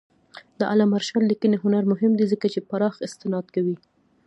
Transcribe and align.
د 0.59 0.61
علامه 0.71 0.97
رشاد 1.01 1.23
لیکنی 1.31 1.57
هنر 1.63 1.83
مهم 1.91 2.11
دی 2.15 2.25
ځکه 2.33 2.45
چې 2.53 2.65
پراخ 2.69 2.95
استناد 3.07 3.45
کوي. 3.55 3.75